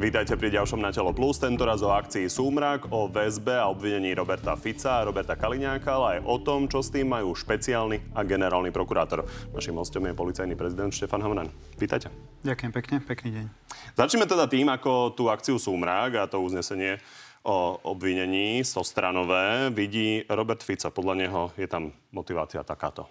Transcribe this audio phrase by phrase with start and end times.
[0.00, 4.56] Vítajte pri ďalšom Na telo plus, tentoraz o akcii Súmrak, o väzbe a obvinení Roberta
[4.56, 8.72] Fica a Roberta Kaliňáka, ale aj o tom, čo s tým majú špeciálny a generálny
[8.72, 9.28] prokurátor.
[9.52, 11.52] Našim hostom je policajný prezident Štefan Havran.
[11.76, 12.08] Vítajte.
[12.40, 13.46] Ďakujem pekne, pekný deň.
[13.92, 16.96] Začneme teda tým, ako tú akciu Súmrak a to uznesenie
[17.44, 20.88] o obvinení stranové vidí Robert Fica.
[20.88, 23.04] Podľa neho je tam motivácia takáto.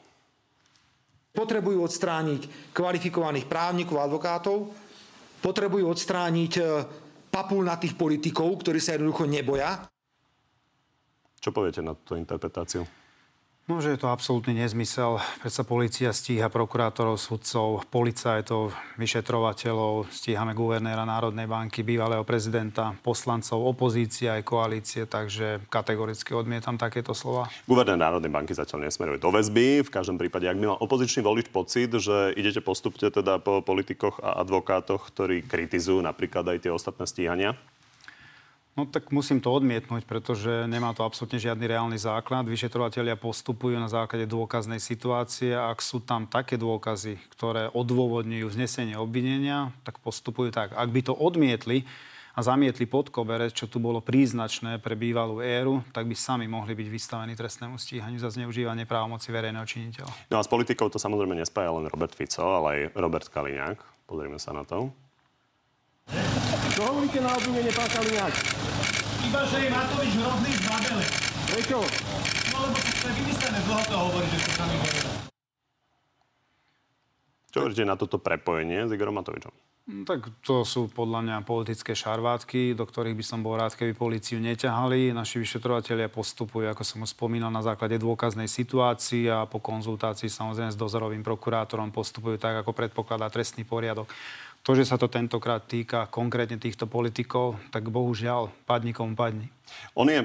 [1.37, 4.88] Potrebujú odstrániť kvalifikovaných právnikov a advokátov,
[5.39, 6.63] potrebujú odstrániť e,
[7.31, 9.87] papul na tých politikov, ktorí sa jednoducho neboja.
[11.39, 12.83] Čo poviete na tú interpretáciu?
[13.69, 15.21] No, že je to absolútny nezmysel.
[15.45, 24.25] Predsa policia stíha prokurátorov, sudcov, policajtov, vyšetrovateľov, stíhame guvernéra Národnej banky, bývalého prezidenta, poslancov, opozície
[24.25, 27.45] aj koalície, takže kategoricky odmietam takéto slova.
[27.69, 29.85] Guvernér Národnej banky zatiaľ nesmeruje do väzby.
[29.85, 34.17] V každom prípade, ak by mal opozičný volič pocit, že idete postupne teda po politikoch
[34.25, 37.53] a advokátoch, ktorí kritizujú napríklad aj tie ostatné stíhania,
[38.79, 42.47] No tak musím to odmietnúť, pretože nemá to absolútne žiadny reálny základ.
[42.47, 48.95] Vyšetrovateľia postupujú na základe dôkaznej situácie a ak sú tam také dôkazy, ktoré odôvodňujú vznesenie
[48.95, 50.71] obvinenia, tak postupujú tak.
[50.79, 51.83] Ak by to odmietli
[52.31, 56.71] a zamietli pod koberec, čo tu bolo príznačné pre bývalú éru, tak by sami mohli
[56.71, 60.31] byť vystavení trestnému stíhaniu za zneužívanie právomoci verejného činiteľa.
[60.31, 64.07] No a s politikou to samozrejme nespája len Robert Fico, ale aj Robert Kaliňák.
[64.07, 64.87] Pozrieme sa na to.
[66.79, 68.33] Čo hovoríte na obvinenie pán Kaliňák?
[69.27, 71.05] Iba, že je Matovič hrozný zbabele.
[71.51, 71.77] Prečo?
[72.55, 74.69] No lebo to je vymyslené, dlho to hovorí, že to tam.
[77.51, 79.51] Čo hovoríte na toto prepojenie s Igorom Matovičom?
[79.91, 83.91] No, tak to sú podľa mňa politické šarvátky, do ktorých by som bol rád, keby
[83.97, 85.11] policiu neťahali.
[85.11, 90.71] Naši vyšetrovateľia postupujú, ako som už spomínal, na základe dôkaznej situácii a po konzultácii samozrejme
[90.71, 94.07] s dozorovým prokurátorom postupujú tak, ako predpokladá trestný poriadok.
[94.69, 99.49] To, že sa to tentokrát týka konkrétne týchto politikov, tak bohužiaľ, padni komu padni.
[99.97, 100.21] On je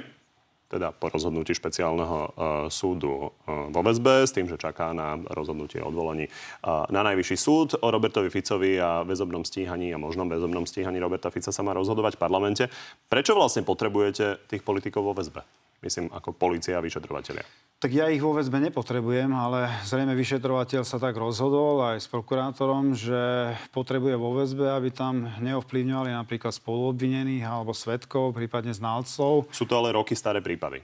[0.68, 2.28] teda po rozhodnutí špeciálneho uh,
[2.68, 7.36] súdu uh, vo väzbe s tým, že čaká na rozhodnutie o odvolaní uh, na najvyšší
[7.40, 7.80] súd.
[7.80, 12.20] O Robertovi Ficovi a väzobnom stíhaní a možnom väzobnom stíhaní Roberta Fica sa má rozhodovať
[12.20, 12.64] v parlamente.
[13.08, 15.63] Prečo vlastne potrebujete tých politikov vo väzbe?
[15.84, 17.44] Myslím, ako policia a vyšetrovateľia.
[17.84, 23.52] Tak ja ich väzbe nepotrebujem, ale zrejme vyšetrovateľ sa tak rozhodol aj s prokurátorom, že
[23.76, 29.52] potrebuje vo väzbe, aby tam neovplyvňovali napríklad spoluobvinených alebo svetkov, prípadne znalcov.
[29.52, 30.80] Sú to ale roky staré prípady.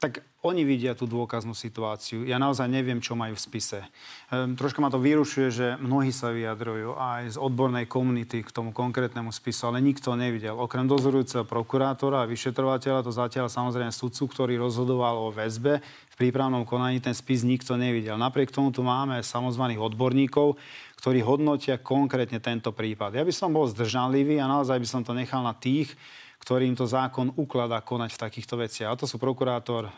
[0.00, 2.24] Tak oni vidia tú dôkaznú situáciu.
[2.24, 3.84] Ja naozaj neviem, čo majú v spise.
[4.32, 8.72] Ehm, troška ma to vyrušuje, že mnohí sa vyjadrujú aj z odbornej komunity k tomu
[8.72, 10.56] konkrétnemu spisu, ale nikto nevidel.
[10.56, 16.64] Okrem dozorujúceho prokurátora a vyšetrovateľa, to zatiaľ samozrejme sudcu, ktorý rozhodoval o väzbe, v prípravnom
[16.64, 18.16] konaní ten spis nikto nevidel.
[18.16, 20.56] Napriek tomu tu máme samozvaných odborníkov,
[21.04, 23.12] ktorí hodnotia konkrétne tento prípad.
[23.12, 25.92] Ja by som bol zdržanlivý a naozaj by som to nechal na tých,
[26.40, 28.90] ktorým to zákon ukladá konať v takýchto veciach.
[28.92, 29.92] A to sú prokurátor, e,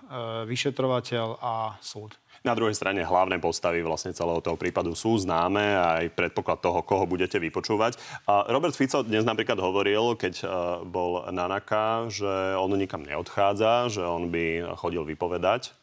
[0.46, 2.18] vyšetrovateľ a súd.
[2.42, 7.06] Na druhej strane hlavné postavy vlastne celého toho prípadu sú známe aj predpoklad toho, koho
[7.06, 7.94] budete vypočúvať.
[8.26, 10.46] Robert Fico dnes napríklad hovoril, keď e,
[10.86, 15.81] bol na NAKA, že on nikam neodchádza, že on by chodil vypovedať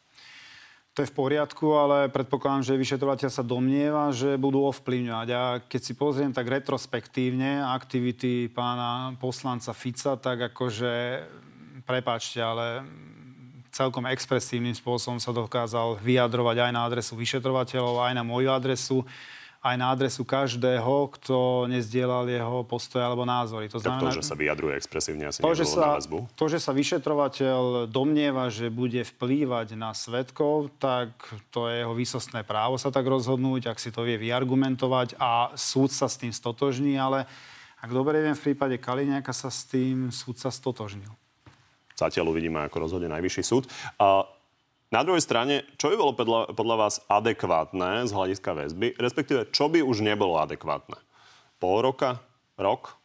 [0.90, 5.28] to je v poriadku, ale predpokladám, že vyšetrovateľ sa domnieva, že budú ovplyvňovať.
[5.30, 10.92] A keď si pozriem tak retrospektívne aktivity pána poslanca Fica, tak akože,
[11.86, 12.82] prepáčte, ale
[13.70, 19.06] celkom expresívnym spôsobom sa dokázal vyjadrovať aj na adresu vyšetrovateľov, aj na moju adresu
[19.60, 23.68] aj na adresu každého, kto nezdielal jeho postoje alebo názory.
[23.68, 26.00] To, znamená, to, že sa vyjadruje expresívne, asi to, že sa,
[26.32, 31.12] to, že sa vyšetrovateľ domnieva, že bude vplývať na svetkov, tak
[31.52, 35.92] to je jeho výsostné právo sa tak rozhodnúť, ak si to vie vyargumentovať a súd
[35.92, 37.28] sa s tým stotožní, ale
[37.84, 41.12] ak dobre viem, v prípade Kaliňáka sa s tým súd sa stotožnil.
[42.00, 43.68] Zatiaľ uvidíme, ako rozhodne najvyšší súd.
[44.00, 44.24] A
[44.90, 49.70] na druhej strane, čo by bolo podľa, podľa vás adekvátne z hľadiska väzby, respektíve čo
[49.70, 50.98] by už nebolo adekvátne?
[51.62, 52.18] Pol roka?
[52.58, 52.98] Rok?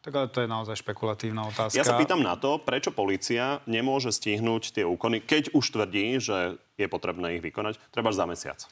[0.00, 1.76] Tak ale to je naozaj špekulatívna otázka.
[1.76, 6.56] Ja sa pýtam na to, prečo policia nemôže stihnúť tie úkony, keď už tvrdí, že
[6.80, 8.64] je potrebné ich vykonať, treba za mesiac.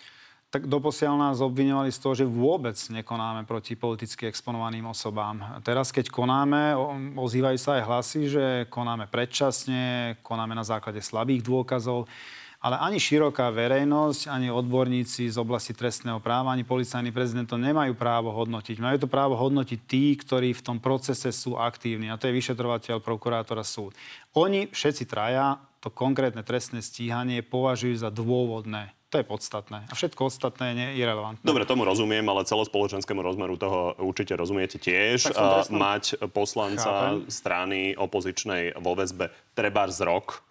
[0.49, 5.61] Tak doposiaľ nás obviňovali z toho, že vôbec nekonáme proti politicky exponovaným osobám.
[5.61, 6.73] Teraz, keď konáme,
[7.21, 12.09] ozývajú sa aj hlasy, že konáme predčasne, konáme na základe slabých dôkazov.
[12.59, 17.95] Ale ani široká verejnosť, ani odborníci z oblasti trestného práva, ani policajný prezident to nemajú
[17.95, 18.83] právo hodnotiť.
[18.83, 22.11] Majú to právo hodnotiť tí, ktorí v tom procese sú aktívni.
[22.11, 23.95] A to je vyšetrovateľ, prokurátor a súd.
[24.35, 28.91] Oni všetci traja to konkrétne trestné stíhanie považujú za dôvodné.
[29.15, 29.89] To je podstatné.
[29.89, 31.41] A všetko ostatné je irrelevantné.
[31.41, 35.33] Dobre, tomu rozumiem, ale celospoločenskému rozmeru toho určite rozumiete tiež.
[35.73, 37.31] Mať poslanca Chápem.
[37.31, 40.45] strany opozičnej vo väzbe treba z rok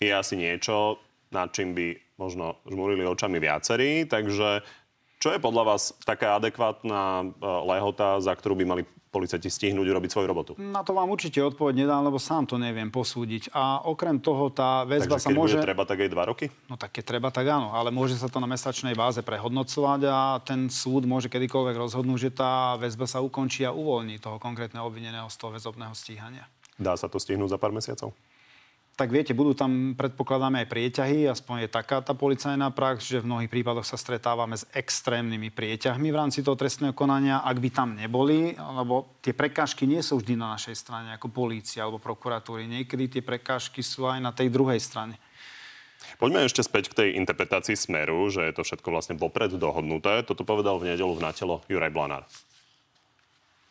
[0.00, 0.96] je asi niečo,
[1.34, 4.06] nad čím by možno žmurili očami viacerí.
[4.06, 4.62] Takže
[5.18, 8.82] čo je podľa vás taká adekvátna e, lehota, za ktorú by mali
[9.14, 10.52] policajti stihnúť urobiť svoju robotu?
[10.58, 13.54] Na to vám určite odpoveď nedám, lebo sám to neviem posúdiť.
[13.54, 15.54] A okrem toho tá väzba Takže sa môže...
[15.54, 16.50] bude treba, tak aj dva roky?
[16.66, 17.70] No tak keď treba, tak áno.
[17.70, 22.30] Ale môže sa to na mesačnej báze prehodnocovať a ten súd môže kedykoľvek rozhodnúť, že
[22.34, 26.50] tá väzba sa ukončí a uvoľní toho konkrétneho obvineného z toho väzobného stíhania.
[26.74, 28.10] Dá sa to stihnúť za pár mesiacov?
[28.94, 33.26] Tak viete, budú tam, predpokladáme, aj prieťahy, aspoň je taká tá policajná prax, že v
[33.26, 37.42] mnohých prípadoch sa stretávame s extrémnymi prieťahmi v rámci toho trestného konania.
[37.42, 41.82] Ak by tam neboli, lebo tie prekážky nie sú vždy na našej strane, ako polícia
[41.82, 42.70] alebo prokuratúry.
[42.70, 45.18] Niekedy tie prekážky sú aj na tej druhej strane.
[46.22, 50.22] Poďme ešte späť k tej interpretácii smeru, že je to všetko vlastne vopred dohodnuté.
[50.22, 52.30] Toto povedal v nedelu v Natelo Juraj Blanár.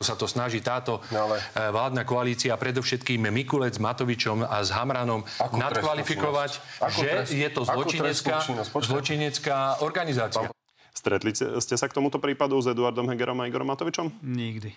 [0.03, 4.69] Sa to snaží táto No ale- eh, vládna koalícia, predovšetkým Mikulec s Matovičom a s
[4.69, 6.51] Hamranom Akú nadkvalifikovať,
[6.91, 8.35] že trestnú- je to zločinecká,
[8.77, 10.51] zločinecká organizácia.
[10.93, 14.13] Stretli ste sa k tomuto prípadu s Eduardom Hegerom a Igorom Matovičom?
[14.21, 14.71] Nikdy.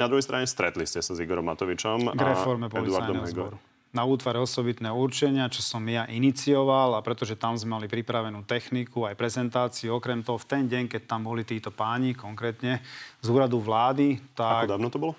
[0.00, 3.60] Na druhej strane stretli ste sa s Igorom Matovičom K a reforme Eduardom Hegerom.
[3.92, 9.04] Na útvare osobitného určenia, čo som ja inicioval a pretože tam sme mali pripravenú techniku,
[9.04, 9.92] aj prezentáciu.
[9.92, 12.80] Okrem toho, v ten deň, keď tam boli títo páni, konkrétne
[13.20, 15.14] z úradu vlády, Ako tak dávno to bolo?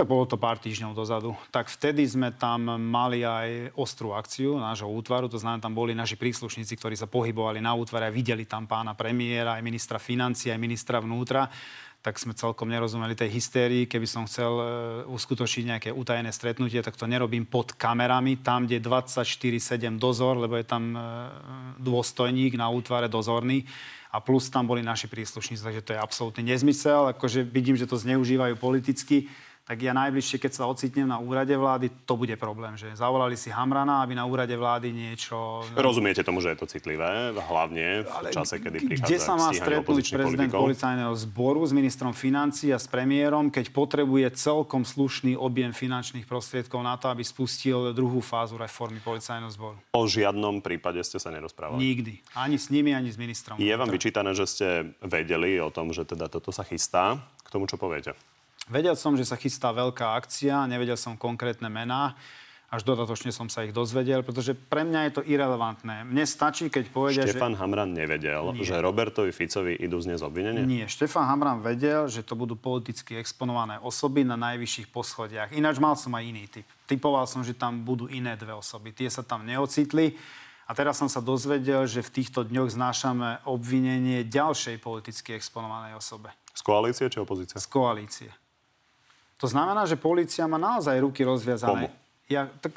[0.00, 1.36] tak bolo to pár týždňov dozadu.
[1.52, 6.16] Tak vtedy sme tam mali aj ostrú akciu nášho útvaru, to znamená, tam boli naši
[6.16, 10.56] príslušníci, ktorí sa pohybovali na útvare a videli tam pána premiéra, aj ministra financí, aj
[10.56, 11.52] ministra vnútra
[12.00, 13.84] tak sme celkom nerozumeli tej hystérii.
[13.84, 14.64] Keby som chcel e,
[15.04, 20.56] uskutočniť nejaké utajené stretnutie, tak to nerobím pod kamerami, tam, kde je 24-7 dozor, lebo
[20.56, 21.00] je tam e,
[21.76, 23.68] dôstojník na útvare dozorný
[24.10, 27.14] a plus tam boli naši príslušníci, takže to je absolútny nezmysel.
[27.14, 29.30] Akože vidím, že to zneužívajú politicky,
[29.70, 33.54] tak ja najbližšie, keď sa ocitnem na úrade vlády, to bude problém, že zavolali si
[33.54, 35.62] Hamrana, aby na úrade vlády niečo...
[35.78, 40.10] Rozumiete tomu, že je to citlivé, hlavne v čase, kedy prichádza Kde sa má stretnúť
[40.10, 40.66] prezident politikov?
[40.66, 46.82] policajného zboru s ministrom financií a s premiérom, keď potrebuje celkom slušný objem finančných prostriedkov
[46.82, 49.78] na to, aby spustil druhú fázu reformy policajného zboru?
[49.94, 51.78] O žiadnom prípade ste sa nerozprávali.
[51.78, 52.34] Nikdy.
[52.34, 53.54] Ani s nimi, ani s ministrom.
[53.54, 54.66] Je vám vyčítané, že ste
[54.98, 57.22] vedeli o tom, že teda toto sa chystá?
[57.46, 58.18] K tomu, čo poviete?
[58.70, 62.14] Vedel som, že sa chystá veľká akcia, nevedel som konkrétne mená.
[62.70, 66.06] Až dodatočne som sa ich dozvedel, pretože pre mňa je to irrelevantné.
[66.06, 68.62] Mne stačí, keď povedia, Štefan Hamran nevedel, Nie.
[68.62, 70.62] že Robertovi Ficovi idú zniesť obvinenie?
[70.62, 70.70] že...
[70.70, 75.50] Nie, Štefan Hamran vedel, že to budú politicky exponované osoby na najvyšších poschodiach.
[75.50, 76.62] Ináč mal som aj iný typ.
[76.86, 78.94] Typoval som, že tam budú iné dve osoby.
[78.94, 80.14] Tie sa tam neocitli.
[80.64, 86.30] A teraz som sa dozvedel, že v týchto dňoch znášame obvinenie ďalšej politicky exponovanej osobe
[86.54, 87.58] Z koalície či opozície?
[87.58, 88.30] z koalície.
[89.40, 91.88] To znamená, že polícia má naozaj ruky rozviazané.
[91.88, 92.28] Komu?
[92.28, 92.76] Ja, tak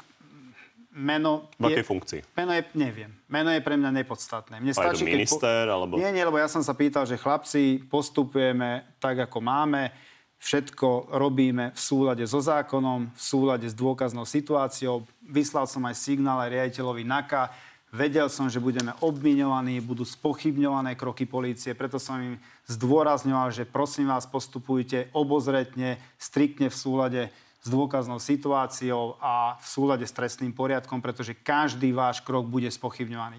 [0.90, 1.52] meno...
[1.60, 2.20] V akej je- funkcii?
[2.32, 3.12] Meno je, neviem.
[3.28, 4.64] Meno je pre mňa nepodstatné.
[4.64, 8.96] Mne A je minister, alebo- Nie, nie, lebo ja som sa pýtal, že chlapci, postupujeme
[8.96, 9.92] tak, ako máme,
[10.40, 15.04] všetko robíme v súlade so zákonom, v súlade s dôkaznou situáciou.
[15.24, 17.52] Vyslal som aj signál aj riaditeľovi NAKA.
[17.94, 22.34] Vedel som, že budeme obviňovaní, budú spochybňované kroky polície, preto som im
[22.66, 27.22] zdôrazňoval, že prosím vás, postupujte obozretne, striktne v súlade
[27.62, 33.38] s dôkaznou situáciou a v súlade s trestným poriadkom, pretože každý váš krok bude spochybňovaný.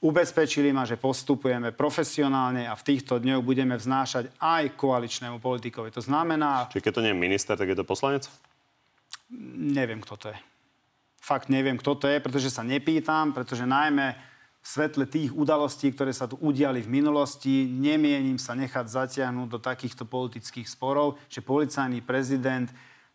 [0.00, 5.92] Ubezpečili ma, že postupujeme profesionálne a v týchto dňoch budeme vznášať aj koaličnému politikovi.
[5.92, 8.24] To znamená, Čiže keď to nie je minister, tak je to poslanec?
[9.56, 10.51] neviem, kto to je.
[11.22, 14.18] Fakt neviem, kto to je, pretože sa nepýtam, pretože najmä
[14.62, 19.58] v svetle tých udalostí, ktoré sa tu udiali v minulosti, nemienim sa nechať zatiahnuť do
[19.62, 22.70] takýchto politických sporov, že policajný prezident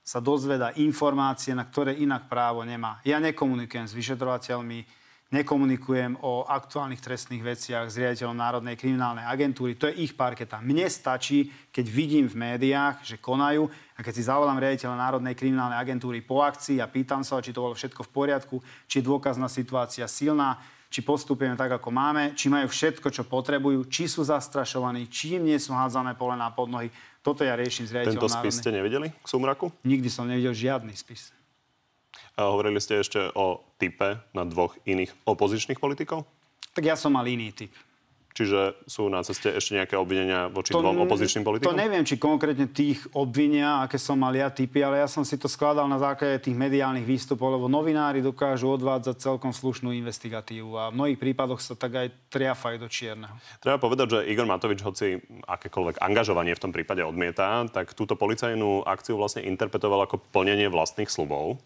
[0.07, 3.03] sa dozveda informácie, na ktoré inak právo nemá.
[3.03, 4.87] Ja nekomunikujem s vyšetrovateľmi,
[5.35, 9.75] nekomunikujem o aktuálnych trestných veciach s riaditeľom Národnej kriminálnej agentúry.
[9.75, 10.63] To je ich parketa.
[10.63, 15.81] Mne stačí, keď vidím v médiách, že konajú a keď si zavolám riaditeľa Národnej kriminálnej
[15.81, 19.49] agentúry po akcii a pýtam sa, či to bolo všetko v poriadku, či je dôkazná
[19.49, 25.09] situácia silná, či postupujeme tak, ako máme, či majú všetko, čo potrebujú, či sú zastrašovaní,
[25.09, 26.93] či im nie sú hádzané polená pod nohy.
[27.25, 28.61] Toto ja riešim s riaditeľom Tento spis Národnej...
[28.61, 29.73] ste nevedeli k súmraku?
[29.83, 31.35] Nikdy som nevidel žiadny spis.
[32.37, 36.23] A hovorili ste ešte o type na dvoch iných opozičných politikov?
[36.77, 37.73] Tak ja som mal iný typ.
[38.37, 41.73] Čiže sú na ceste ešte nejaké obvinenia voči to, dvom opozičným politikom?
[41.73, 45.41] To neviem, či konkrétne tých obvinia, aké som mal ja typy, ale ja som si
[45.41, 50.93] to skladal na základe tých mediálnych výstupov, lebo novinári dokážu odvádzať celkom slušnú investigatívu a
[50.93, 53.33] v mnohých prípadoch sa tak aj triafajú do čierneho.
[53.57, 55.17] Treba povedať, že Igor Matovič, hoci
[55.49, 61.09] akékoľvek angažovanie v tom prípade odmieta, tak túto policajnú akciu vlastne interpretoval ako plnenie vlastných
[61.09, 61.57] slubov.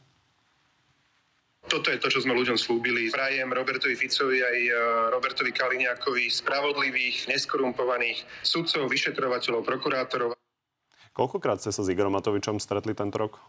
[1.71, 3.07] Toto je to, čo sme ľuďom slúbili.
[3.07, 4.71] Prajem Robertovi Ficovi aj e,
[5.07, 10.35] Robertovi Kaliňákovi spravodlivých, neskorumpovaných sudcov, vyšetrovateľov, prokurátorov.
[11.15, 13.39] Koľkokrát ste sa s Igorom Matovičom stretli tento rok?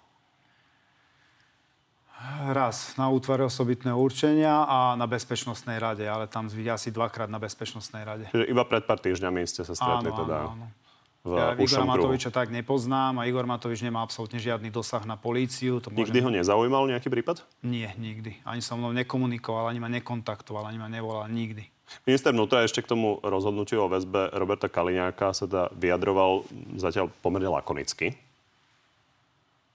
[2.55, 8.07] Raz na útvare osobitného určenia a na Bezpečnostnej rade, ale tam asi dvakrát na Bezpečnostnej
[8.07, 8.31] rade.
[8.31, 10.37] Čiže iba pred pár týždňami ste sa stretli áno, teda?
[10.47, 10.82] Áno, áno
[11.23, 15.79] v ja Igora Matoviča tak nepoznám a Igor Matovič nemá absolútne žiadny dosah na políciu.
[15.79, 16.11] To môžem...
[16.11, 17.47] Nikdy ho nezaujímal nejaký prípad?
[17.63, 18.43] Nie, nikdy.
[18.43, 21.71] Ani so mnou nekomunikoval, ani ma nekontaktoval, ani ma nevolal, nikdy.
[22.03, 26.43] Minister vnútra ešte k tomu rozhodnutiu o väzbe Roberta Kaliňáka sa teda vyjadroval
[26.75, 28.19] zatiaľ pomerne lakonicky.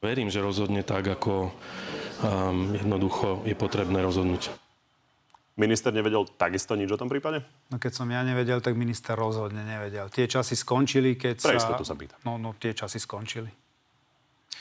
[0.04, 4.52] Verím, že rozhodne tak, ako um, jednoducho je potrebné rozhodnúť.
[5.58, 7.42] Minister nevedel takisto nič o tom prípade?
[7.74, 10.06] No keď som ja nevedel, tak minister rozhodne nevedel.
[10.14, 11.74] Tie časy skončili, keď Pre sa...
[11.82, 12.22] sa pýtam.
[12.22, 13.50] No, no, tie časy skončili.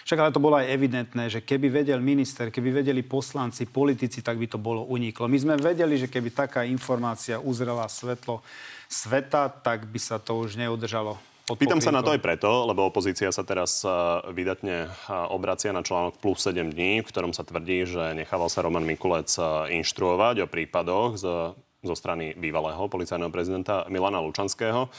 [0.06, 4.38] Však ale to bolo aj evidentné, že keby vedel minister, keby vedeli poslanci, politici, tak
[4.38, 5.26] by to bolo uniklo.
[5.26, 8.40] My sme vedeli, že keby taká informácia uzrela svetlo
[8.86, 13.30] sveta, tak by sa to už neudržalo Pýtam sa na to aj preto, lebo opozícia
[13.30, 13.86] sa teraz
[14.34, 14.90] vydatne
[15.30, 19.30] obracia na článok plus 7 dní, v ktorom sa tvrdí, že nechával sa Roman Mikulec
[19.70, 21.24] inštruovať o prípadoch z,
[21.86, 24.90] zo strany bývalého policajného prezidenta Milana Lučanského.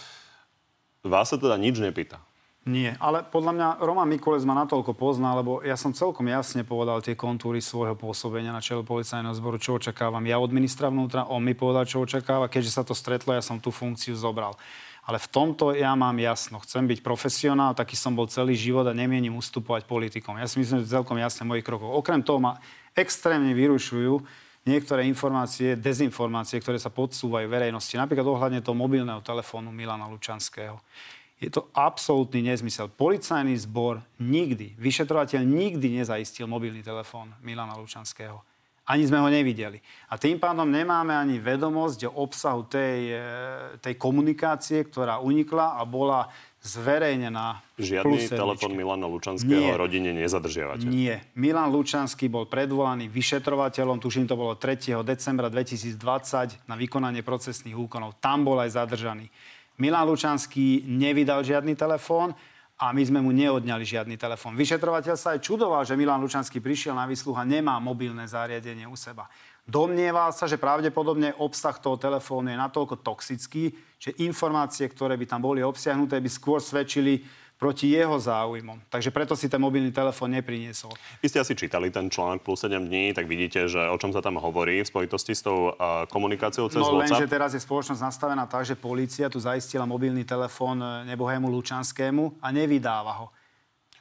[1.04, 2.24] Vás sa teda nič nepýta?
[2.68, 7.04] Nie, ale podľa mňa Roman Mikulec ma natoľko pozná, lebo ja som celkom jasne povedal
[7.04, 11.44] tie kontúry svojho pôsobenia na čele policajného zboru, čo očakávam ja od ministra vnútra, on
[11.44, 14.56] mi povedal, čo očakáva, keďže sa to stretlo, ja som tú funkciu zobral.
[15.08, 16.60] Ale v tomto ja mám jasno.
[16.60, 20.36] Chcem byť profesionál, taký som bol celý život a nemienim ustupovať politikom.
[20.36, 21.96] Ja si myslím, že celkom jasné mojich krokov.
[21.96, 22.60] Okrem toho ma
[22.92, 24.20] extrémne vyrušujú
[24.68, 27.96] niektoré informácie, dezinformácie, ktoré sa podsúvajú verejnosti.
[27.96, 30.76] Napríklad ohľadne toho mobilného telefónu Milana Lučanského.
[31.40, 32.92] Je to absolútny nezmysel.
[32.92, 38.44] Policajný zbor nikdy, vyšetrovateľ nikdy nezaistil mobilný telefón Milana Lučanského
[38.88, 39.84] ani sme ho nevideli.
[40.08, 43.22] A tým pádom nemáme ani vedomosť o obsahu tej, e,
[43.84, 46.32] tej komunikácie, ktorá unikla a bola
[46.64, 47.64] zverejnená.
[47.80, 49.78] Žiadny telefon Milana Lučanského Nie.
[49.78, 50.88] rodine nezadržiavate?
[50.88, 51.24] Nie.
[51.38, 55.04] Milan Lučanský bol predvolaný vyšetrovateľom, tuším to bolo 3.
[55.06, 58.18] decembra 2020 na vykonanie procesných úkonov.
[58.20, 59.30] Tam bol aj zadržaný.
[59.78, 62.34] Milan Lučanský nevydal žiadny telefón
[62.78, 64.54] a my sme mu neodňali žiadny telefón.
[64.54, 68.94] Vyšetrovateľ sa aj čudoval, že Milan Lučanský prišiel na výsluh a nemá mobilné zariadenie u
[68.94, 69.26] seba.
[69.68, 75.44] Domnieval sa, že pravdepodobne obsah toho telefónu je natoľko toxický, že informácie, ktoré by tam
[75.44, 77.26] boli obsiahnuté, by skôr svedčili
[77.58, 78.86] proti jeho záujmom.
[78.88, 80.94] Takže preto si ten mobilný telefón nepriniesol.
[81.20, 84.22] Vy ste asi čítali ten článok plus 7 dní, tak vidíte, že o čom sa
[84.22, 87.18] tam hovorí v spojitosti s tou uh, komunikáciou cez no, WhatsApp.
[87.18, 92.38] lenže teraz je spoločnosť nastavená tak, že polícia tu zaistila mobilný telefón e, nebohému Lučanskému
[92.40, 93.28] a nevydáva ho.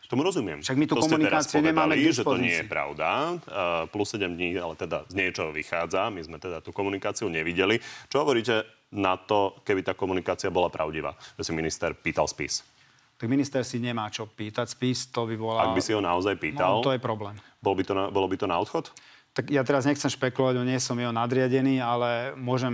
[0.06, 0.62] Tomu rozumiem.
[0.62, 3.40] Však my tu komunikáciu nemáme že to nie je pravda.
[3.42, 6.12] Uh, plus 7 dní, ale teda z niečoho vychádza.
[6.14, 7.82] My sme teda tú komunikáciu nevideli.
[8.06, 8.62] Čo hovoríte
[8.94, 11.18] na to, keby tá komunikácia bola pravdivá?
[11.40, 12.75] Že si minister pýtal spis
[13.16, 15.73] tak minister si nemá čo pýtať spis, to by bola...
[15.73, 16.80] Ak by si ho naozaj pýtal?
[16.80, 17.40] No, to je problém.
[17.64, 18.92] Bol by to na, bolo by to na odchod?
[19.32, 22.73] Tak ja teraz nechcem špekulovať, nie som jeho nadriadený, ale môžem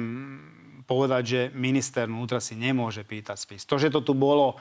[0.86, 3.62] povedať, že minister vnútra si nemôže pýtať spis.
[3.66, 4.58] To, že to tu bolo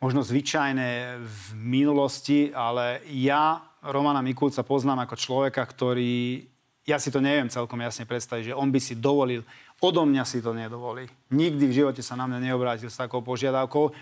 [0.00, 6.46] možno zvyčajné v minulosti, ale ja Romana Mikulca poznám ako človeka, ktorý,
[6.88, 9.44] ja si to neviem celkom jasne predstaviť, že on by si dovolil,
[9.78, 11.06] odo mňa si to nedovolí.
[11.30, 13.92] Nikdy v živote sa na mňa neobrátil s takou požiadavkou.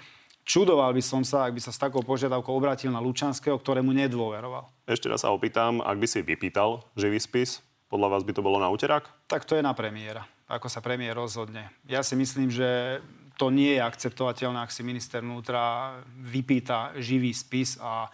[0.47, 4.71] Čudoval by som sa, ak by sa s takou požiadavkou obrátil na Lučanského, ktorému nedôveroval.
[4.87, 8.63] Ešte raz sa opýtam, ak by si vypýtal živý spis, podľa vás by to bolo
[8.63, 9.27] na úterák?
[9.27, 11.75] Tak to je na premiéra, ako sa premiér rozhodne.
[11.91, 13.03] Ja si myslím, že
[13.35, 18.07] to nie je akceptovateľné, ak si minister vnútra vypýta živý spis a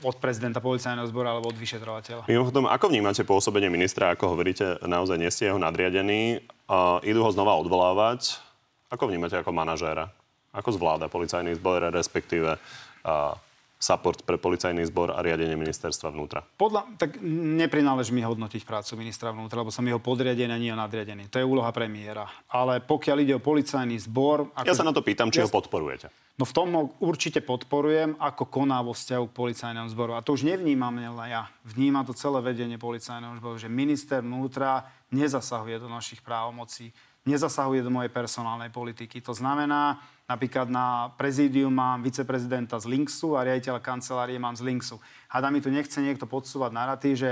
[0.00, 2.32] od prezidenta policajného zboru alebo od vyšetrovateľa.
[2.32, 7.30] Mimochodom, ako vnímate pôsobenie ministra, ako hovoríte, naozaj nie ste jeho nadriadený, uh, idú ho
[7.30, 8.40] znova odvolávať.
[8.88, 10.08] Ako vnímate ako manažéra?
[10.52, 12.60] Ako zvláda policajný zbor, respektíve
[13.02, 13.36] a,
[13.82, 16.44] support pre policajný zbor a riadenie ministerstva vnútra?
[16.44, 17.18] Podľa, tak
[17.58, 21.26] neprináleží mi hodnotiť prácu ministra vnútra, lebo som jeho podriadený a nie nadriadený.
[21.34, 22.30] To je úloha premiéra.
[22.46, 24.54] Ale pokiaľ ide o policajný zbor...
[24.54, 24.70] Ako...
[24.70, 25.48] Ja sa na to pýtam, či ja...
[25.48, 26.14] ho podporujete.
[26.38, 30.16] No v tom ho určite podporujem, ako koná vo vzťahu k policajnému zboru.
[30.16, 31.50] A to už nevnímam len ja.
[31.68, 36.88] Vníma to celé vedenie policajného zboru, že minister vnútra nezasahuje do našich právomocí
[37.22, 39.22] nezasahuje do mojej personálnej politiky.
[39.22, 44.98] To znamená, napríklad na prezídiu mám viceprezidenta z Linksu a riaditeľa kancelárie mám z Linksu.
[45.30, 47.30] Hada mi tu nechce niekto podsúvať narratív, že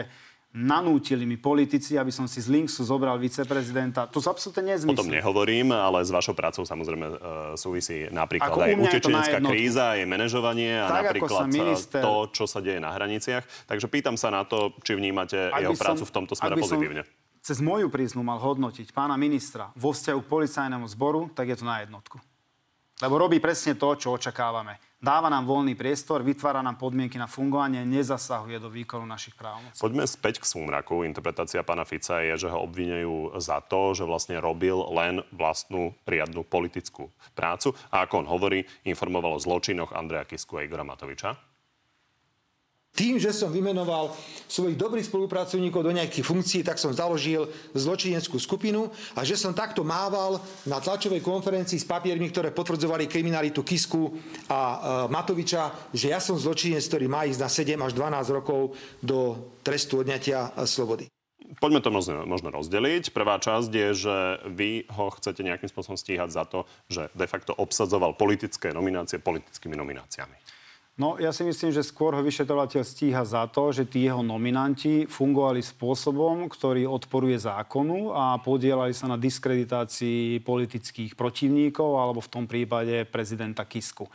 [0.51, 4.11] nanútili mi politici, aby som si z Linksu zobral viceprezidenta.
[4.11, 4.99] To sa absolútne nezmyslí.
[4.99, 7.17] O tom nehovorím, ale s vašou prácou samozrejme uh,
[7.55, 9.55] súvisí napríklad Ako aj je utečenecká jednotku.
[9.55, 13.47] kríza, aj manažovanie a Tak, napríklad sa minister- to, čo sa deje na hraniciach.
[13.71, 16.83] Takže pýtam sa na to, či vnímate jeho som- prácu v tomto smere by som
[16.83, 17.03] pozitívne.
[17.41, 21.65] Cez moju prízmu mal hodnotiť pána ministra vo vzťahu k policajnému zboru, tak je to
[21.65, 22.21] na jednotku.
[23.01, 24.77] Lebo robí presne to, čo očakávame.
[25.01, 29.81] Dáva nám voľný priestor, vytvára nám podmienky na fungovanie, nezasahuje do výkonu našich právomocí.
[29.81, 31.09] Poďme späť k súmraku.
[31.09, 36.45] Interpretácia pána Fica je, že ho obvinujú za to, že vlastne robil len vlastnú riadnu
[36.45, 37.73] politickú prácu.
[37.89, 41.50] A ako on hovorí, informoval o zločinoch Andreja Kisku a Igora Matoviča.
[42.91, 44.11] Tým, že som vymenoval
[44.51, 49.87] svojich dobrých spolupracovníkov do nejakých funkcií, tak som založil zločineckú skupinu a že som takto
[49.87, 54.11] mával na tlačovej konferencii s papiermi, ktoré potvrdzovali kriminalitu Kisku
[54.51, 58.75] a e, Matoviča, že ja som zločinec, ktorý má ísť na 7 až 12 rokov
[58.99, 61.07] do trestu odňatia e, slobody.
[61.59, 63.11] Poďme to možno, možno rozdeliť.
[63.11, 64.17] Prvá časť je, že
[64.51, 69.75] vy ho chcete nejakým spôsobom stíhať za to, že de facto obsadzoval politické nominácie politickými
[69.75, 70.60] nomináciami.
[71.01, 75.09] No, ja si myslím, že skôr ho vyšetrovateľ stíha za to, že tí jeho nominanti
[75.09, 82.45] fungovali spôsobom, ktorý odporuje zákonu a podielali sa na diskreditácii politických protivníkov alebo v tom
[82.45, 84.13] prípade prezidenta Kisku.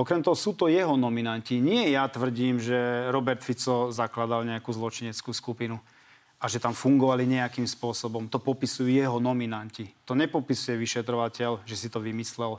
[0.00, 1.60] Okrem toho sú to jeho nominanti.
[1.60, 5.76] Nie ja tvrdím, že Robert Fico zakladal nejakú zločineckú skupinu
[6.40, 8.32] a že tam fungovali nejakým spôsobom.
[8.32, 9.92] To popisujú jeho nominanti.
[10.08, 12.56] To nepopisuje vyšetrovateľ, že si to vymyslel.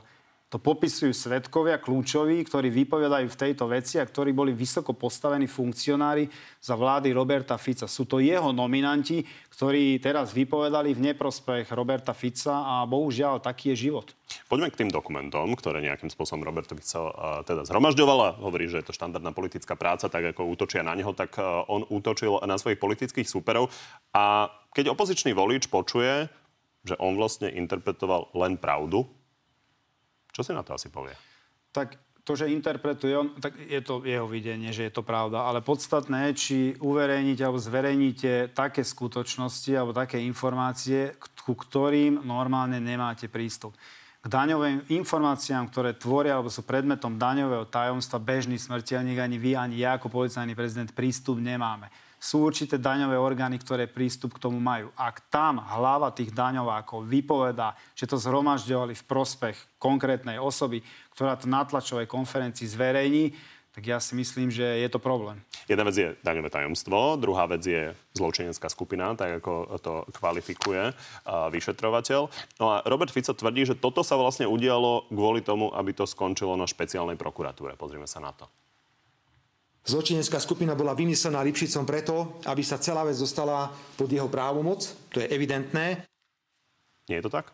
[0.54, 6.30] To popisujú svetkovia kľúčoví, ktorí vypovedajú v tejto veci a ktorí boli vysoko postavení funkcionári
[6.62, 7.90] za vlády Roberta Fica.
[7.90, 13.90] Sú to jeho nominanti, ktorí teraz vypovedali v neprospech Roberta Fica a bohužiaľ taký je
[13.90, 14.14] život.
[14.46, 18.78] Poďme k tým dokumentom, ktoré nejakým spôsobom Robert Fico uh, teda zhromažďoval a hovorí, že
[18.78, 22.54] je to štandardná politická práca, tak ako útočia na neho, tak uh, on útočil na
[22.54, 23.74] svojich politických súperov.
[24.14, 26.30] A keď opozičný volič počuje,
[26.86, 29.10] že on vlastne interpretoval len pravdu,
[30.34, 31.14] čo si na to asi povie?
[31.70, 35.44] Tak to, že interpretuje on, tak je to jeho videnie, že je to pravda.
[35.44, 42.80] Ale podstatné je, či uverejníte alebo zverejníte také skutočnosti alebo také informácie, ku ktorým normálne
[42.80, 43.76] nemáte prístup.
[44.24, 49.84] K daňovým informáciám, ktoré tvoria alebo sú predmetom daňového tajomstva, bežný smrteľník, ani vy, ani
[49.84, 51.92] ja ako policajný prezident prístup nemáme.
[52.24, 54.88] Sú určité daňové orgány, ktoré prístup k tomu majú.
[54.96, 60.80] Ak tam hlava tých daňovákov vypovedá, že to zhromažďovali v prospech konkrétnej osoby,
[61.12, 63.36] ktorá to na tlačovej konferencii zverejní,
[63.76, 65.36] tak ja si myslím, že je to problém.
[65.68, 71.52] Jedna vec je daňové tajomstvo, druhá vec je zločinecká skupina, tak ako to kvalifikuje uh,
[71.52, 72.20] vyšetrovateľ.
[72.56, 76.56] No a Robert Fico tvrdí, že toto sa vlastne udialo kvôli tomu, aby to skončilo
[76.56, 77.76] na špeciálnej prokuratúre.
[77.76, 78.48] Pozrime sa na to.
[79.84, 84.80] Zločinecká skupina bola vymyslená Lipšicom preto, aby sa celá vec dostala pod jeho právomoc.
[85.12, 86.08] To je evidentné.
[87.04, 87.52] Nie je to tak?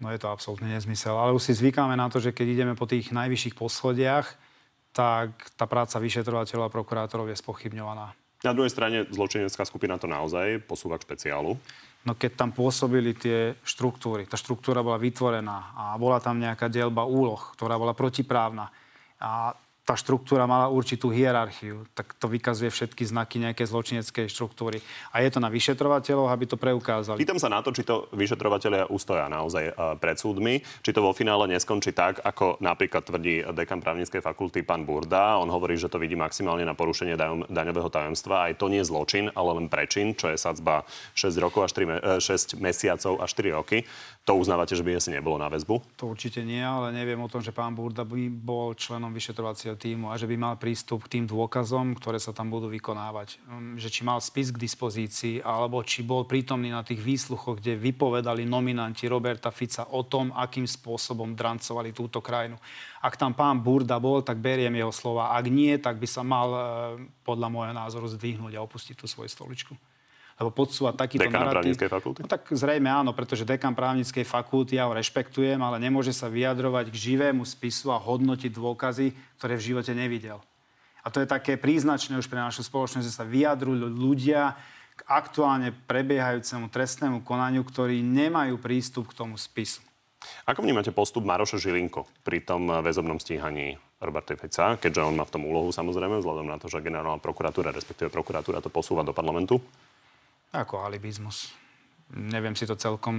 [0.00, 1.12] No je to absolútne nezmysel.
[1.12, 4.24] Ale už si zvykáme na to, že keď ideme po tých najvyšších poschodiach,
[4.96, 8.16] tak tá práca vyšetrovateľov a prokurátorov je spochybňovaná.
[8.40, 11.60] Na druhej strane zločinecká skupina to naozaj posúva k špeciálu.
[12.08, 17.04] No keď tam pôsobili tie štruktúry, tá štruktúra bola vytvorená a bola tam nejaká dielba
[17.04, 18.72] úloh, ktorá bola protiprávna.
[19.20, 19.52] A
[19.86, 24.82] tá štruktúra mala určitú hierarchiu, tak to vykazuje všetky znaky nejakej zločineckej štruktúry.
[25.14, 27.22] A je to na vyšetrovateľov, aby to preukázali.
[27.22, 31.14] Pýtam sa na to, či to vyšetrovateľia ustoja naozaj uh, pred súdmi, či to vo
[31.14, 35.38] finále neskončí tak, ako napríklad tvrdí dekan právnickej fakulty pán Burda.
[35.38, 38.50] On hovorí, že to vidí maximálne na porušenie daň, daňového tajomstva.
[38.50, 40.82] Aj to nie je zločin, ale len prečin, čo je sadzba
[41.14, 43.86] 6 rokov až 3, me- 6 mesiacov až 4 roky.
[44.26, 46.02] To uznávate, že by asi nebolo na väzbu?
[46.02, 50.08] To určite nie, ale neviem o tom, že pán Burda by bol členom vyšetrovacieho týmu
[50.10, 53.38] a že by mal prístup k tým dôkazom, ktoré sa tam budú vykonávať.
[53.46, 57.76] Um, Že či mal spis k dispozícii, alebo či bol prítomný na tých výsluchoch, kde
[57.76, 62.56] vypovedali nominanti Roberta Fica o tom, akým spôsobom drancovali túto krajinu.
[63.04, 65.36] Ak tam pán Burda bol, tak beriem jeho slova.
[65.36, 66.62] Ak nie, tak by sa mal eh,
[67.22, 69.76] podľa môjho názoru zdvihnúť a opustiť tú svoju stoličku
[70.36, 71.56] lebo podsúvať takýto Dekan narratív.
[71.56, 72.18] právnickej fakulty?
[72.20, 76.92] No tak zrejme áno, pretože dekan právnickej fakulty, ja ho rešpektujem, ale nemôže sa vyjadrovať
[76.92, 80.44] k živému spisu a hodnotiť dôkazy, ktoré v živote nevidel.
[81.00, 84.58] A to je také príznačné už pre našu spoločnosť, že sa vyjadrujú ľudia
[84.96, 89.80] k aktuálne prebiehajúcemu trestnému konaniu, ktorí nemajú prístup k tomu spisu.
[90.48, 95.32] Ako vnímate postup Maroša Žilinko pri tom väzobnom stíhaní Roberta Fica, keďže on má v
[95.38, 99.62] tom úlohu samozrejme, vzhľadom na to, že generálna prokuratúra, respektíve prokuratúra to posúva do parlamentu?
[100.54, 101.50] Ako alibizmus.
[102.14, 103.16] Neviem si to celkom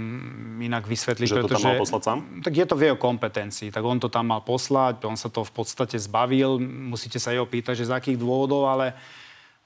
[0.64, 1.28] inak vysvetliť.
[1.28, 2.20] Že to pretože, tam mal poslať sám?
[2.40, 3.68] Tak je to v jeho kompetencii.
[3.68, 6.56] Tak on to tam mal poslať, on sa to v podstate zbavil.
[6.64, 8.96] Musíte sa jeho pýtať, že z akých dôvodov, ale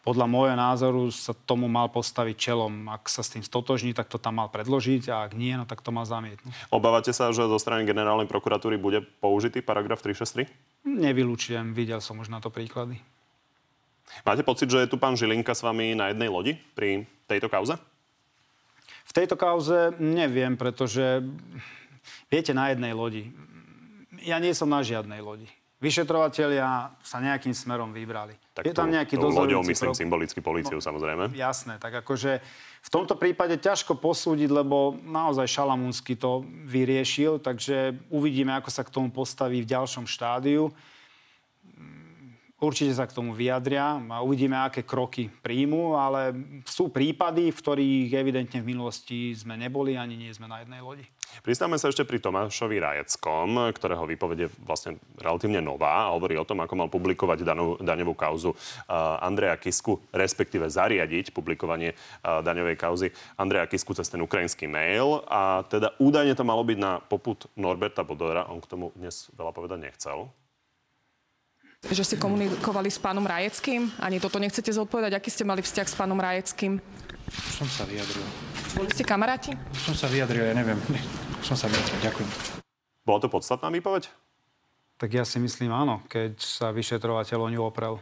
[0.02, 2.89] podľa môjho názoru sa tomu mal postaviť čelom.
[2.89, 5.86] Ak sa s tým stotožní, tak to tam mal predložiť a ak nie, no tak
[5.86, 6.74] to mal zamietnúť.
[6.74, 10.50] Obávate sa, že zo strany generálnej prokuratúry bude použitý paragraf 363?
[10.89, 12.97] Nevylučujem, videl som už na to príklady.
[14.21, 17.80] Máte pocit, že je tu pán Žilinka s vami na jednej lodi pri tejto kauze?
[19.08, 21.26] V tejto kauze neviem, pretože
[22.32, 23.28] viete, na jednej lodi.
[24.21, 25.50] Ja nie som na žiadnej lodi.
[25.82, 28.38] Vyšetrovatelia sa nejakým smerom vybrali.
[28.54, 31.34] Tak je tam nejaký tou loďou dozorujúci myslím prok- symbolicky policiu, no, samozrejme.
[31.34, 32.38] Jasné, tak akože
[32.86, 38.93] v tomto prípade ťažko posúdiť, lebo naozaj Šalamúnsky to vyriešil, takže uvidíme, ako sa k
[38.93, 40.69] tomu postaví v ďalšom štádiu.
[42.62, 46.30] Určite sa k tomu vyjadria a uvidíme, aké kroky príjmu, ale
[46.62, 51.02] sú prípady, v ktorých evidentne v minulosti sme neboli, ani nie sme na jednej lodi.
[51.41, 56.45] Pristáme sa ešte pri Tomášovi Rajeckom, ktorého výpoveď je vlastne relatívne nová a hovorí o
[56.45, 62.78] tom, ako mal publikovať danú, daňovú kauzu uh, Andreja Kisku, respektíve zariadiť publikovanie uh, daňovej
[62.78, 63.10] kauzy
[63.41, 65.26] Andreja Kisku cez ten ukrajinský mail.
[65.26, 68.45] A teda údajne to malo byť na poput Norberta Bodora.
[68.54, 70.30] On k tomu dnes veľa povedať nechcel.
[71.82, 73.98] Že ste komunikovali s pánom Rajeckým?
[73.98, 75.17] Ani toto nechcete zodpovedať?
[75.17, 76.78] Aký ste mali vzťah s pánom Rajeckým?
[77.52, 78.22] Som sa vyjadril.
[78.78, 79.58] Boli ste kamaráti?
[79.74, 80.78] Som sa vyjadril, ja neviem.
[81.41, 82.30] Som sa vyjadril, ďakujem.
[83.02, 84.13] Bola to podstatná výpoveď?
[84.96, 87.98] Tak ja si myslím áno, keď sa vyšetrovateľ o ňu oprel.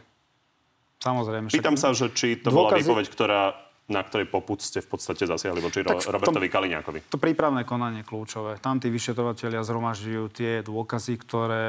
[1.00, 1.48] Samozrejme.
[1.48, 3.56] však- Pýtam sa, že či to bola Dôkazy- výpoveď, ktorá,
[3.88, 7.08] na ktorej poput ste v podstate zasiahli voči Ro- Tak tom- Robertovi Kaliňákovi.
[7.08, 8.60] To prípravné konanie kľúčové.
[8.60, 11.64] Tam tí vyšetrovateľia zhromažďujú tie dôkazy, ktoré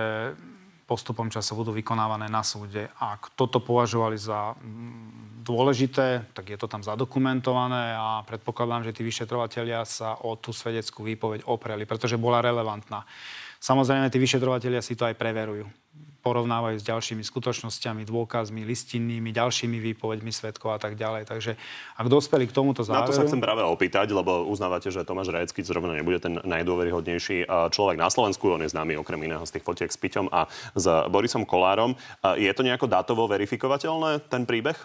[0.91, 2.91] postupom času budú vykonávané na súde.
[2.99, 9.07] Ak toto považovali za mm, dôležité, tak je to tam zadokumentované a predpokladám, že tí
[9.07, 13.07] vyšetrovateľia sa o tú svedeckú výpoveď opreli, pretože bola relevantná.
[13.63, 15.63] Samozrejme, tí vyšetrovateľia si to aj preverujú.
[16.21, 21.25] Porovnávajú s ďalšími skutočnosťami, dôkazmi, listinnými, ďalšími výpoveďmi svetkov a tak ďalej.
[21.25, 21.57] Takže
[21.97, 23.09] ak dospeli k tomuto Na záveru...
[23.09, 27.73] to sa chcem práve opýtať, lebo uznávate, že Tomáš Rajecký zrovna nebude ten najdôveryhodnejší uh,
[27.73, 28.53] človek na Slovensku.
[28.53, 30.45] On je známy okrem iného z tých fotiek s Piťom a
[30.77, 31.97] s Borisom Kolárom.
[32.21, 34.77] Uh, Je to nejako dátovo verifikovateľné, ten príbeh?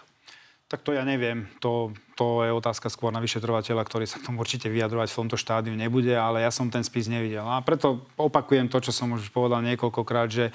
[0.66, 1.46] Tak to ja neviem.
[1.62, 5.38] To, to je otázka skôr na vyšetrovateľa, ktorý sa k tomu určite vyjadrovať v tomto
[5.38, 7.46] štádiu nebude, ale ja som ten spis nevidel.
[7.46, 10.50] A preto opakujem to, čo som už povedal niekoľkokrát, že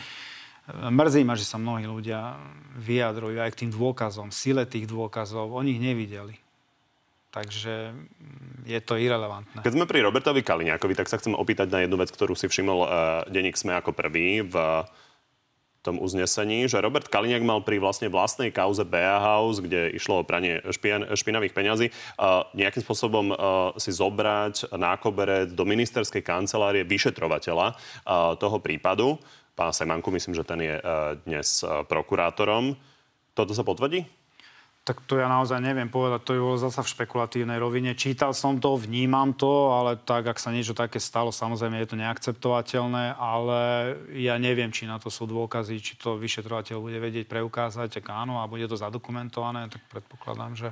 [0.71, 2.39] mrzí ma, že sa mnohí ľudia
[2.79, 5.51] vyjadrujú aj k tým dôkazom, sile tých dôkazov.
[5.51, 6.39] Oni ich nevideli.
[7.31, 9.63] Takže mm, je to irrelevantné.
[9.63, 12.79] Keď sme pri Robertovi Kaliňákovi, tak sa chcem opýtať na jednu vec, ktorú si všimol
[12.84, 12.89] uh,
[13.31, 14.55] denník Sme ako prvý v
[15.81, 20.27] tom uznesení, že Robert Kaliňák mal pri vlastne vlastnej kauze BA House, kde išlo o
[20.27, 23.38] pranie špien, špinavých peňazí, uh, nejakým spôsobom uh,
[23.81, 29.17] si zobrať na koberec do ministerskej kancelárie vyšetrovateľa uh, toho prípadu.
[29.55, 32.75] Pána Semanku, myslím, že ten je uh, dnes uh, prokurátorom.
[33.35, 34.07] Toto sa potvrdí?
[34.81, 37.93] Tak to ja naozaj neviem povedať, to je zasa v špekulatívnej rovine.
[37.93, 42.01] Čítal som to, vnímam to, ale tak, ak sa niečo také stalo, samozrejme je to
[42.01, 43.59] neakceptovateľné, ale
[44.17, 48.41] ja neviem, či na to sú dôkazy, či to vyšetrovateľ bude vedieť preukázať, ak áno,
[48.41, 50.69] a bude to zadokumentované, tak predpokladám, že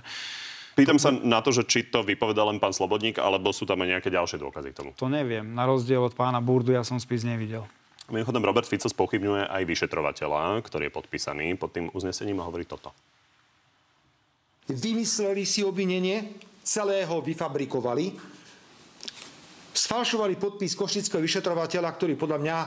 [0.73, 3.99] Pýtam sa na to, že či to vypovedal len pán Slobodník, alebo sú tam aj
[3.99, 4.89] nejaké ďalšie dôkazy k tomu.
[4.95, 5.43] to neviem.
[5.51, 7.67] Na rozdiel od pána Burdu ja som spis nevidel.
[8.09, 12.89] Mimochodom, Robert Fico spochybňuje aj vyšetrovateľa, ktorý je podpísaný pod tým uznesením a hovorí toto.
[14.69, 18.17] Vymysleli si obvinenie, celé ho vyfabrikovali,
[19.73, 22.57] sfalšovali podpis košického vyšetrovateľa, ktorý podľa mňa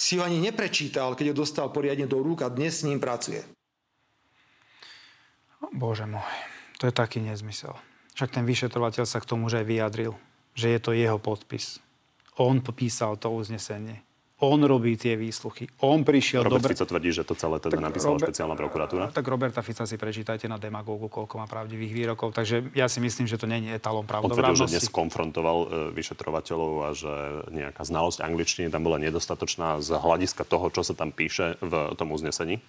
[0.00, 3.44] si ho ani neprečítal, keď ho dostal poriadne do rúk a dnes s ním pracuje.
[5.76, 6.24] Bože môj,
[6.80, 7.76] to je taký nezmysel.
[8.16, 10.12] Však ten vyšetrovateľ sa k tomu už aj vyjadril,
[10.56, 11.80] že je to jeho podpis.
[12.40, 14.00] On popísal to uznesenie.
[14.40, 15.68] On robí tie výsluchy.
[15.84, 16.72] On prišiel Robert dobre...
[16.72, 19.04] Fico tvrdí, že to celé teda napísala Robert- špeciálna prokuratúra.
[19.12, 22.32] Tak Roberta Fica si prečítajte na demagógu, koľko má pravdivých výrokov.
[22.32, 25.66] Takže ja si myslím, že to nie je etalom On tvrdil, že dnes konfrontoval e,
[25.92, 27.12] vyšetrovateľov a že
[27.52, 32.08] nejaká znalosť angličtiny tam bola nedostatočná z hľadiska toho, čo sa tam píše v tom
[32.16, 32.64] uznesení.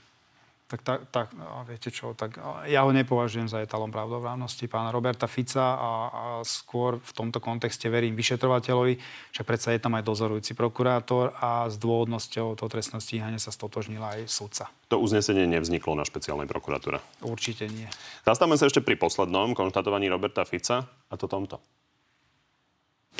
[0.72, 5.28] Tak, tak, tak no, viete čo, tak ja ho nepovažujem za etalom pravdovravnosti pána Roberta
[5.28, 8.96] Fica a, a skôr v tomto kontexte verím vyšetrovateľovi,
[9.36, 14.16] že predsa je tam aj dozorujúci prokurátor a s dôvodnosťou toho trestného stíhania sa stotožnila
[14.16, 14.72] aj sudca.
[14.88, 17.04] To uznesenie nevzniklo na špeciálnej prokuratúre.
[17.20, 17.92] Určite nie.
[18.24, 21.60] Zastavme sa ešte pri poslednom konštatovaní Roberta Fica a to tomto.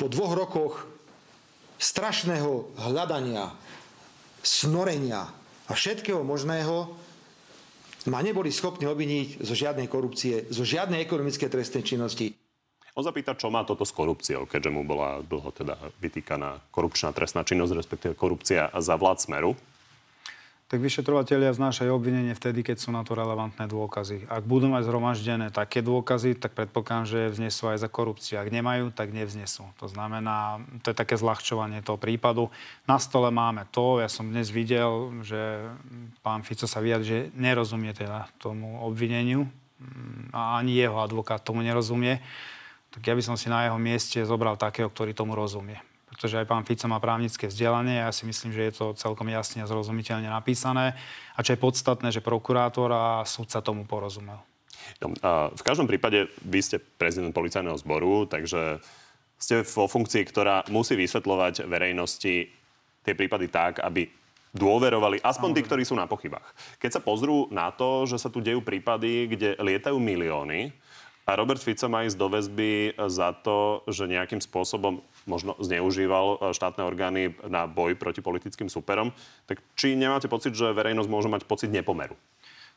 [0.00, 0.88] Po dvoch rokoch
[1.76, 3.52] strašného hľadania,
[4.40, 5.28] snorenia
[5.68, 7.11] a všetkého možného
[8.08, 12.32] ma neboli schopní obviniť zo žiadnej korupcie, zo žiadnej ekonomickej trestnej činnosti.
[12.92, 17.40] On zapýta, čo má toto s korupciou, keďže mu bola dlho teda vytýkaná korupčná trestná
[17.40, 19.56] činnosť, respektíve korupcia za vlád Smeru.
[20.72, 24.24] Tak vyšetrovateľia vznášajú obvinenie vtedy, keď sú na to relevantné dôkazy.
[24.24, 28.40] Ak budú mať zhromaždené také dôkazy, tak predpokladám, že vznesú aj za korupciu.
[28.40, 29.68] Ak nemajú, tak nevznesú.
[29.76, 32.48] To znamená, to je také zľahčovanie toho prípadu.
[32.88, 35.60] Na stole máme to, ja som dnes videl, že
[36.24, 39.44] pán Fico sa vyjadri, že nerozumie teda tomu obvineniu
[40.32, 42.24] a ani jeho advokát tomu nerozumie
[42.92, 45.80] tak ja by som si na jeho mieste zobral takého, ktorý tomu rozumie.
[46.22, 49.58] Pretože aj pán Fico má právnické vzdelanie ja si myslím, že je to celkom jasne
[49.58, 50.94] a zrozumiteľne napísané.
[51.34, 54.38] A čo je podstatné, že prokurátor a súdca tomu porozumel.
[55.02, 58.78] No, a v každom prípade vy ste prezident policajného zboru, takže
[59.34, 62.46] ste vo funkcii, ktorá musí vysvetľovať verejnosti
[63.02, 64.06] tie prípady tak, aby
[64.54, 66.78] dôverovali, aspoň tí, ktorí sú na pochybách.
[66.78, 70.70] Keď sa pozrú na to, že sa tu dejú prípady, kde lietajú milióny,
[71.22, 76.36] a Robert Fico má ísť do väzby za to, že nejakým spôsobom možno zneužíval e,
[76.56, 79.14] štátne orgány na boj proti politickým superom.
[79.46, 82.18] Tak či nemáte pocit, že verejnosť môže mať pocit nepomeru?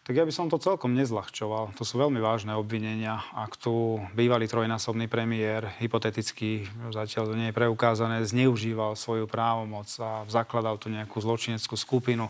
[0.05, 1.73] Tak ja by som to celkom nezľahčoval.
[1.81, 3.25] To sú veľmi vážne obvinenia.
[3.34, 10.21] Ak tu bývalý trojnásobný premiér, hypoteticky, zatiaľ to nie je preukázané, zneužíval svoju právomoc a
[10.29, 12.29] zakladal tu nejakú zločineckú skupinu,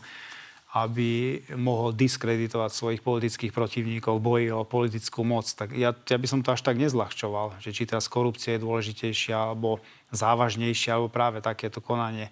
[0.76, 5.48] aby mohol diskreditovať svojich politických protivníkov v boji o politickú moc.
[5.48, 9.52] Tak ja, ja by som to až tak nezľahčoval, že či teraz korupcia je dôležitejšia
[9.52, 9.84] alebo
[10.16, 12.32] závažnejšia, alebo práve takéto konanie.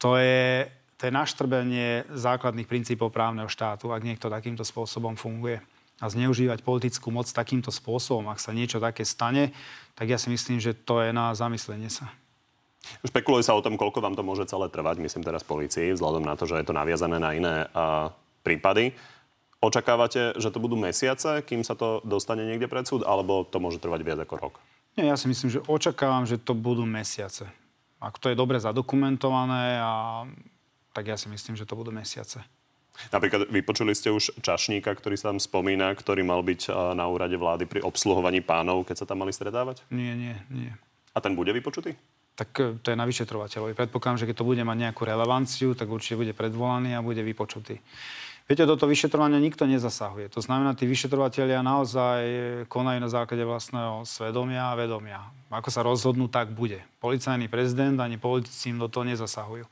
[0.00, 5.60] To je, to je naštrbenie základných princípov právneho štátu, ak niekto takýmto spôsobom funguje.
[6.00, 9.52] A zneužívať politickú moc takýmto spôsobom, ak sa niečo také stane,
[9.92, 12.08] tak ja si myslím, že to je na zamyslenie sa.
[13.04, 16.32] Špekuluje sa o tom, koľko vám to môže celé trvať, myslím teraz policii, vzhľadom na
[16.40, 18.08] to, že je to naviazané na iné uh,
[18.40, 18.96] prípady.
[19.60, 23.76] Očakávate, že to budú mesiace, kým sa to dostane niekde pred súd, alebo to môže
[23.76, 24.54] trvať viac ako rok?
[24.98, 27.46] Nie, ja si myslím, že očakávam, že to budú mesiace.
[28.00, 30.24] Ak to je dobre zadokumentované, a,
[30.96, 32.42] tak ja si myslím, že to budú mesiace.
[33.14, 37.64] Napríklad vypočuli ste už Čašníka, ktorý sa tam spomína, ktorý mal byť na úrade vlády
[37.64, 39.86] pri obsluhovaní pánov, keď sa tam mali stretávať?
[39.88, 40.74] Nie, nie, nie.
[41.14, 41.96] A ten bude vypočutý?
[42.40, 43.76] tak e, to je na vyšetrovateľovi.
[43.76, 47.76] Predpokladám, že keď to bude mať nejakú relevanciu, tak určite bude predvolaný a bude vypočutý.
[48.50, 50.26] Viete, do toho vyšetrovania nikto nezasahuje.
[50.34, 52.22] To znamená, tí vyšetrovateľia naozaj
[52.66, 55.22] konajú na základe vlastného svedomia a vedomia.
[55.54, 56.82] Ako sa rozhodnú, tak bude.
[56.98, 59.70] Policajný prezident ani politici im do toho nezasahujú.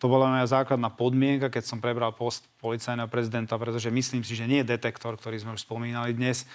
[0.00, 4.48] To bola moja základná podmienka, keď som prebral post policajného prezidenta, pretože myslím si, že
[4.48, 6.48] nie je detektor, ktorý sme už spomínali dnes,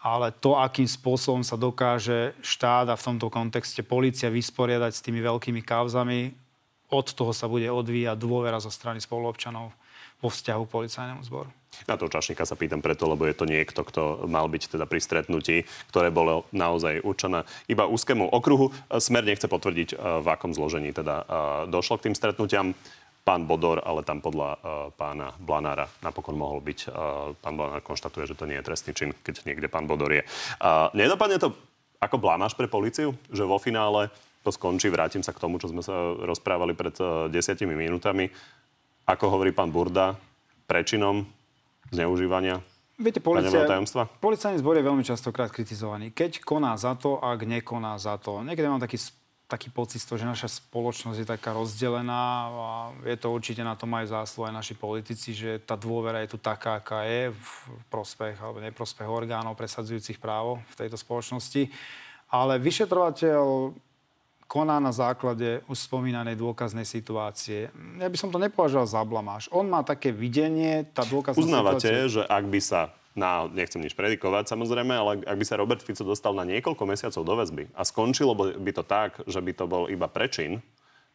[0.00, 5.20] ale to, akým spôsobom sa dokáže štát a v tomto kontexte policia vysporiadať s tými
[5.20, 6.32] veľkými kauzami,
[6.88, 9.76] od toho sa bude odvíjať dôvera zo strany spoluobčanov
[10.20, 11.52] vo vzťahu policajnému zboru.
[11.84, 14.96] Na toho čašníka sa pýtam preto, lebo je to niekto, kto mal byť teda pri
[14.96, 18.72] stretnutí, ktoré bolo naozaj určené iba úzkému okruhu.
[18.96, 21.28] Smer nechce potvrdiť, v akom zložení teda
[21.68, 22.72] došlo k tým stretnutiam
[23.28, 24.60] pán Bodor, ale tam podľa uh,
[24.94, 26.88] pána Blanára napokon mohol byť.
[27.42, 30.22] Pán Blanár konštatuje, že to nie je trestný čin, keď niekde pán Bodor je.
[30.96, 31.52] Nedopadne to
[32.00, 34.08] ako blamáš pre policiu, že vo finále
[34.46, 36.94] to skončí, vrátim sa k tomu, čo sme sa rozprávali pred
[37.34, 38.30] desiatimi minútami.
[39.06, 40.18] Ako hovorí pán Burda,
[40.66, 41.24] prečinom
[41.94, 42.58] zneužívania
[42.96, 43.68] Viete, policia,
[44.24, 46.16] policajný zbor je veľmi častokrát kritizovaný.
[46.16, 48.40] Keď koná za to, ak nekoná za to.
[48.40, 48.96] Niekedy mám taký
[49.46, 54.10] taký pocit že naša spoločnosť je taká rozdelená a je to určite na tom aj
[54.10, 57.50] zásluh aj naši politici, že tá dôvera je tu taká, aká je v
[57.86, 61.70] prospech alebo neprospech orgánov presadzujúcich právo v tejto spoločnosti.
[62.26, 63.70] Ale vyšetrovateľ
[64.46, 67.68] koná na základe už spomínanej dôkaznej situácie.
[67.98, 69.50] Ja by som to nepovažoval za blamáž.
[69.50, 72.14] On má také videnie, tá dôkazná Uznávate, situácia...
[72.14, 72.80] že ak by sa
[73.16, 77.22] na, nechcem nič predikovať samozrejme, ale ak by sa Robert Fico dostal na niekoľko mesiacov
[77.24, 80.60] do väzby a skončilo by to tak, že by to bol iba prečin,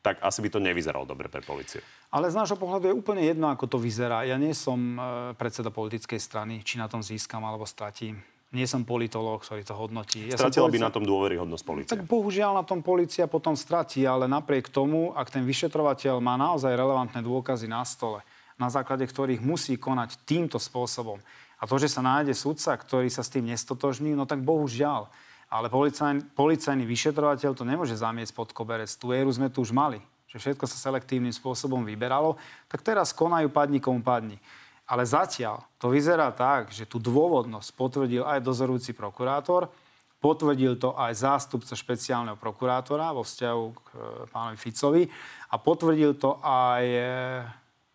[0.02, 1.80] tak asi by to nevyzeralo dobre pre policiu.
[2.10, 4.26] Ale z nášho pohľadu je úplne jedno, ako to vyzerá.
[4.26, 5.02] Ja nie som e,
[5.38, 8.18] predseda politickej strany, či na tom získam alebo stratím.
[8.52, 10.28] Nie som politológ, ktorý to hodnotí.
[10.28, 10.76] Ja Stratila policia...
[10.76, 11.92] by na tom dôveryhodnosť policie.
[11.96, 16.76] Tak bohužiaľ na tom policia potom stratí, ale napriek tomu, ak ten vyšetrovateľ má naozaj
[16.76, 18.20] relevantné dôkazy na stole,
[18.60, 21.24] na základe ktorých musí konať týmto spôsobom,
[21.62, 25.06] a to, že sa nájde sudca, ktorý sa s tým nestotožní, no tak bohužiaľ.
[25.52, 28.90] Ale policajný, policajný vyšetrovateľ to nemôže zamiesť pod koberec.
[28.98, 33.54] Tú éru sme tu už mali, že všetko sa selektívnym spôsobom vyberalo, tak teraz konajú
[33.54, 34.42] padni komu padni.
[34.92, 39.72] Ale zatiaľ to vyzerá tak, že tú dôvodnosť potvrdil aj dozorujúci prokurátor,
[40.20, 43.98] potvrdil to aj zástupca špeciálneho prokurátora vo vzťahu k e,
[44.30, 45.04] pánovi Ficovi
[45.50, 47.02] a potvrdil to aj e,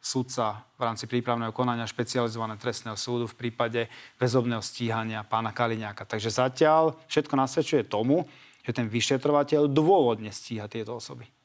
[0.01, 6.09] sudca v rámci prípravného konania špecializovaného trestného súdu v prípade väzobného stíhania pána Kaliňáka.
[6.09, 8.25] Takže zatiaľ všetko nasvedčuje tomu,
[8.65, 11.36] že ten vyšetrovateľ dôvodne stíha tieto osoby.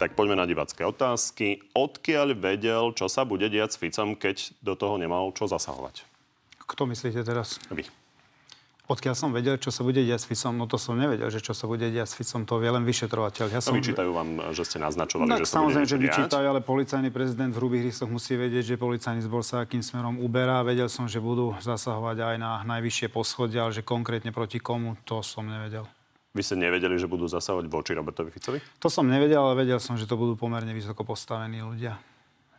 [0.00, 1.60] Tak poďme na divacké otázky.
[1.76, 6.08] Odkiaľ vedel, čo sa bude diať s Ficom, keď do toho nemal čo zasahovať?
[6.64, 7.60] Kto myslíte teraz?
[7.68, 7.84] Vy.
[8.88, 11.52] Odkiaľ som vedel, čo sa bude diať s Ficom, no to som nevedel, že čo
[11.52, 13.52] sa bude diať s Ficom, to vie len vyšetrovateľ.
[13.52, 13.76] Ja som...
[13.76, 17.52] vyčítajú vám, že ste naznačovali, tak, že sa samozrejme, bude že vyčítajú, ale policajný prezident
[17.52, 20.64] v hrubých rysoch musí vedieť, že policajný zbor sa akým smerom uberá.
[20.66, 25.22] Vedel som, že budú zasahovať aj na najvyššie poschodia, ale že konkrétne proti komu, to
[25.22, 25.86] som nevedel.
[26.30, 28.62] Vy ste nevedeli, že budú zasahovať voči Robertovi Ficovi?
[28.78, 31.98] To som nevedel, ale vedel som, že to budú pomerne vysoko postavení ľudia.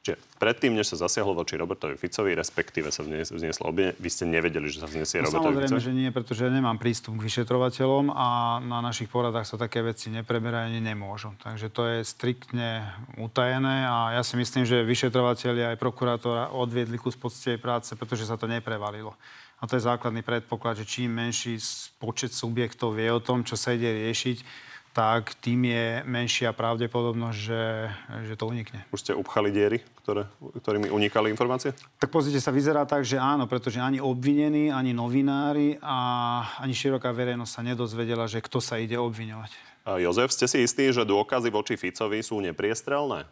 [0.01, 4.65] Čiže predtým, než sa zasiahlo voči Robertovi Ficovi, respektíve sa vznieslo obie, vy ste nevedeli,
[4.65, 5.85] že sa vznesie no, Robertovi Samozrejme, Ficovi?
[5.85, 10.09] že nie, pretože ja nemám prístup k vyšetrovateľom a na našich poradách sa také veci
[10.09, 11.37] nepreberajú ani nemôžu.
[11.37, 12.81] Takže to je striktne
[13.21, 18.41] utajené a ja si myslím, že vyšetrovateľi aj prokurátora odviedli kus poctivej práce, pretože sa
[18.41, 19.13] to neprevalilo.
[19.61, 21.61] A to je základný predpoklad, že čím menší
[22.01, 24.41] počet subjektov vie o tom, čo sa ide riešiť,
[24.91, 27.63] tak tým je menšia pravdepodobnosť, že,
[28.27, 28.83] že to unikne.
[28.91, 31.71] Už ste upchali diery, ktoré, ktorými unikali informácie?
[31.95, 35.95] Tak pozrite sa, vyzerá tak, že áno, pretože ani obvinení, ani novinári a
[36.59, 39.51] ani široká verejnosť sa nedozvedela, že kto sa ide obviňovať.
[39.87, 43.25] A Jozef, ste si istí, že dôkazy voči Ficovi sú nepriestrelné?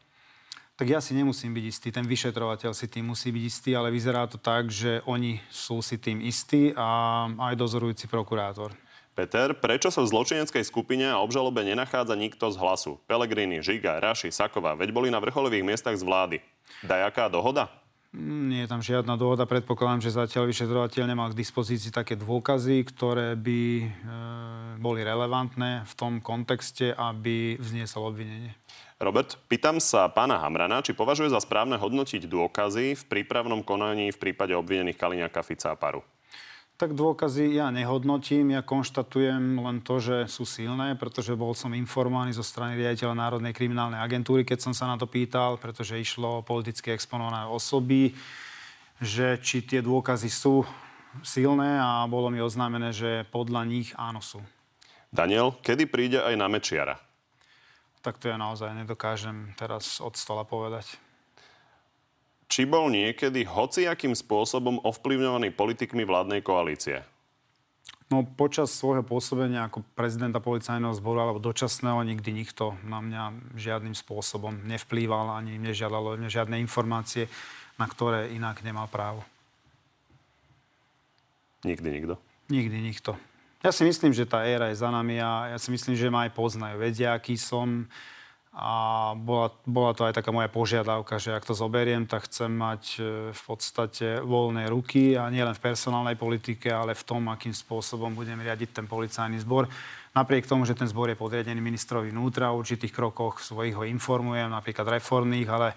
[0.80, 4.24] Tak ja si nemusím byť istý, ten vyšetrovateľ si tým musí byť istý, ale vyzerá
[4.32, 8.72] to tak, že oni sú si tým istí a aj dozorujúci prokurátor.
[9.12, 12.96] Peter, prečo sa v zločineckej skupine a obžalobe nenachádza nikto z hlasu?
[13.12, 16.39] Pelegrini, Žiga, Raši, Saková, veď boli na vrcholových miestach z vlády.
[16.80, 17.68] Dajaká dohoda?
[18.15, 19.44] Mm, nie je tam žiadna dohoda.
[19.44, 23.88] Predpokladám, že zatiaľ vyšetrovateľ nemal k dispozícii také dôkazy, ktoré by e,
[24.80, 28.56] boli relevantné v tom kontexte, aby vzniesol obvinenie.
[29.00, 34.20] Robert, pýtam sa pána Hamrana, či považuje za správne hodnotiť dôkazy v prípravnom konaní v
[34.20, 36.04] prípade obvinených Kaliňaka, Fica a Paru.
[36.76, 42.36] Tak dôkazy ja nehodnotím, ja konštatujem len to, že sú silné, pretože bol som informovaný
[42.36, 46.46] zo strany riaditeľa Národnej kriminálnej agentúry, keď som sa na to pýtal, pretože išlo o
[46.48, 48.12] politicky exponované osoby,
[49.00, 50.68] že či tie dôkazy sú
[51.24, 54.44] silné a bolo mi oznámené, že podľa nich áno sú.
[55.08, 57.00] Daniel, kedy príde aj na Mečiara?
[58.00, 61.00] Tak to ja naozaj nedokážem teraz od stola povedať
[62.50, 67.06] či bol niekedy hociakým spôsobom ovplyvňovaný politikmi vládnej koalície?
[68.10, 73.94] No počas svojho pôsobenia ako prezidenta policajného zboru alebo dočasného nikdy nikto na mňa žiadnym
[73.94, 77.30] spôsobom nevplýval ani nežiadalo žiadne informácie,
[77.78, 79.22] na ktoré inak nemal právo.
[81.62, 82.16] Nikdy nikto?
[82.50, 83.14] Nikdy nikto.
[83.60, 86.24] Ja si myslím, že tá éra je za nami a ja si myslím, že ma
[86.24, 86.80] aj poznajú.
[86.80, 87.91] Vedia, aký som,
[88.56, 88.72] a
[89.19, 93.00] bola, bola to aj taká moja požiadavka, že ak to zoberiem, tak chcem mať e,
[93.36, 98.39] v podstate voľné ruky a nielen v personálnej politike, ale v tom, akým spôsobom budem
[98.39, 99.67] riadiť ten policajný zbor.
[100.15, 104.50] Napriek tomu, že ten zbor je podriadený ministrovi vnútra, v určitých krokoch svojich ho informujem,
[104.50, 105.76] napríklad reformných, ale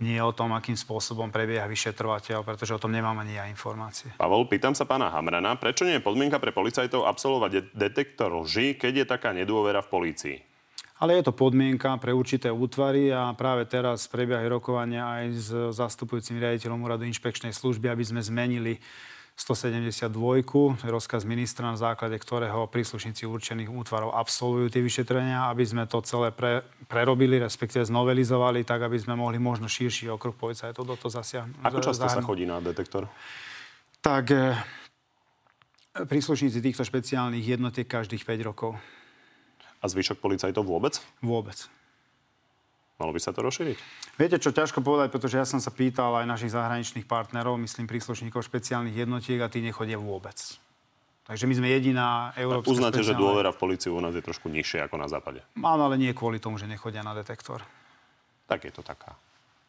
[0.00, 4.16] nie o tom, akým spôsobom prebieha vyšetrovateľ, pretože o tom nemám ani ja informácie.
[4.16, 8.80] Pavol, pýtam sa pána Hamrana, prečo nie je podmienka pre policajtov absolvovať de- detektor lži,
[8.80, 10.36] keď je taká nedôvera v polícii?
[11.00, 16.36] Ale je to podmienka pre určité útvary a práve teraz prebiehajú rokovania aj s zastupujúcim
[16.36, 18.76] riaditeľom úradu inšpekčnej služby, aby sme zmenili
[19.40, 26.04] 172, rozkaz ministra, na základe ktorého príslušníci určených útvarov absolvujú tie vyšetrenia, aby sme to
[26.04, 26.60] celé pre,
[26.92, 31.56] prerobili, respektíve znovelizovali, tak aby sme mohli možno širší okruh policajtov do toho zasiahnuť.
[31.56, 32.20] Ako často zahrnúť.
[32.20, 33.08] sa chodí na detektor?
[34.04, 34.60] Tak e,
[36.04, 38.76] príslušníci týchto špeciálnych jednotiek každých 5 rokov.
[39.80, 41.00] A zvyšok policajtov vôbec?
[41.24, 41.79] Vôbec.
[43.00, 43.80] Malo by sa to rozšíriť?
[44.20, 48.44] Viete, čo ťažko povedať, pretože ja som sa pýtal aj našich zahraničných partnerov, myslím príslušníkov
[48.44, 50.36] špeciálnych jednotiek a tí nechodia vôbec.
[51.24, 53.16] Takže my sme jediná európska tak uznáte, špeciálna...
[53.16, 55.40] že dôvera v policiu u nás je trošku nižšia ako na západe?
[55.56, 57.64] Áno, ale nie kvôli tomu, že nechodia na detektor.
[58.50, 59.16] Tak je to taká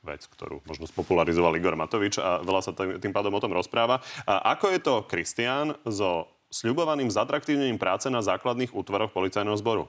[0.01, 4.01] vec, ktorú možno spopularizoval Igor Matovič a veľa sa tým pádom o tom rozpráva.
[4.25, 9.85] A ako je to, Kristián, so sľubovaným zatraktívnením práce na základných útvaroch policajného zboru?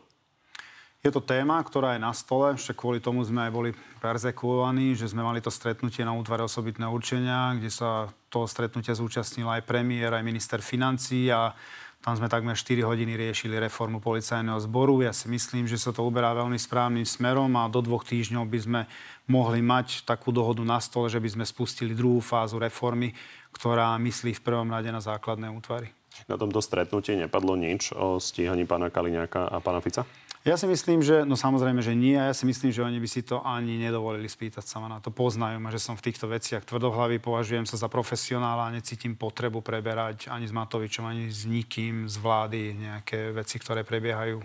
[1.02, 5.10] Je to téma, ktorá je na stole, ešte kvôli tomu sme aj boli perzekuovaní, že
[5.10, 10.14] sme mali to stretnutie na útvare osobitného určenia, kde sa toho stretnutia zúčastnil aj premiér,
[10.14, 11.58] aj minister financí a
[12.06, 15.02] tam sme takmer 4 hodiny riešili reformu policajného zboru.
[15.02, 18.58] Ja si myslím, že sa to uberá veľmi správnym smerom a do dvoch týždňov by
[18.62, 18.80] sme
[19.26, 23.10] mohli mať takú dohodu na stole, že by sme spustili druhú fázu reformy,
[23.50, 25.90] ktorá myslí v prvom rade na základné útvary.
[26.30, 30.06] Na tomto stretnutí nepadlo nič o stíhaní pána Kaliňáka a pána Fica?
[30.42, 32.18] Ja si myslím, že, no samozrejme, že nie.
[32.18, 34.98] A ja si myslím, že oni by si to ani nedovolili spýtať sa ma na
[34.98, 35.14] to.
[35.14, 39.62] Poznajú ma, že som v týchto veciach tvrdohlavý, považujem sa za profesionála a necítim potrebu
[39.62, 44.42] preberať ani s Matovičom, ani s nikým z vlády nejaké veci, ktoré prebiehajú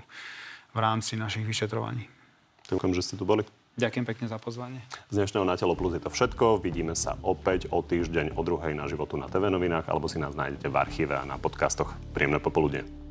[0.74, 2.06] v rámci našich vyšetrovaní.
[2.70, 3.42] Ďakujem, že ste tu boli.
[3.78, 4.86] Ďakujem pekne za pozvanie.
[5.10, 6.62] Z dnešného Na telo plus je to všetko.
[6.62, 10.38] Vidíme sa opäť o týždeň o druhej na životu na TV novinách alebo si nás
[10.38, 11.94] nájdete v archíve a na podcastoch.
[12.14, 13.07] Príjemné popoludne.